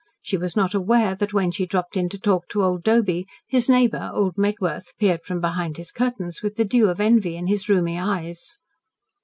She 0.23 0.35
was 0.35 0.55
not 0.55 0.73
aware 0.73 1.13
that 1.13 1.31
when 1.31 1.51
she 1.51 1.67
dropped 1.67 1.95
in 1.95 2.09
to 2.09 2.17
talk 2.17 2.49
to 2.49 2.63
old 2.63 2.81
Doby, 2.81 3.27
his 3.47 3.69
neighbour, 3.69 4.09
old 4.11 4.35
Megworth, 4.35 4.97
peered 4.97 5.21
from 5.23 5.39
behind 5.39 5.77
his 5.77 5.91
curtains, 5.91 6.41
with 6.41 6.55
the 6.55 6.65
dew 6.65 6.89
of 6.89 6.99
envy 6.99 7.35
in 7.35 7.45
his 7.45 7.65
rheumy 7.69 7.99
eyes. 7.99 8.57